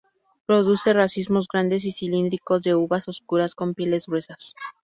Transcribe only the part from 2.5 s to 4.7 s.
de uvas oscuras con pieles gruesas.